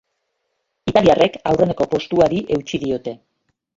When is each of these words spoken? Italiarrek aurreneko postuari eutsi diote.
Italiarrek 0.91 1.37
aurreneko 1.51 1.87
postuari 1.93 2.41
eutsi 2.57 2.81
diote. 2.85 3.15